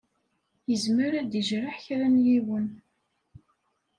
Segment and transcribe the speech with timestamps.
[0.73, 2.67] Izmer ad d-ijreḥ kra n yiwen.